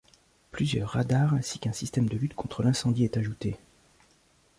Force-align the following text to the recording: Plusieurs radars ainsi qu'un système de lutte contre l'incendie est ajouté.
Plusieurs 0.49 0.89
radars 0.89 1.35
ainsi 1.35 1.59
qu'un 1.59 1.73
système 1.73 2.09
de 2.09 2.17
lutte 2.17 2.33
contre 2.33 2.63
l'incendie 2.63 3.03
est 3.03 3.17
ajouté. 3.17 3.59